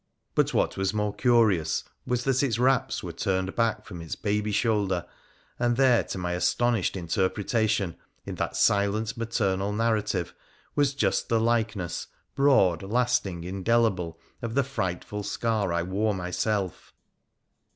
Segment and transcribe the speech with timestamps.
[0.33, 4.51] But what was more curious, was that its wraps were turned back from its baby
[4.51, 5.05] shoulder,
[5.59, 10.33] and there, to my astonished interpretation, in that silent maternal narrative
[10.73, 16.95] was just the likeness, broad, lasting, indelible, of the frightful scar I wore myself